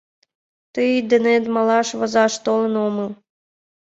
Тый 0.73 0.91
денет 1.09 1.43
малаш 1.53 1.87
возаш 1.99 2.33
толын 2.45 2.73
омыл. 2.87 3.09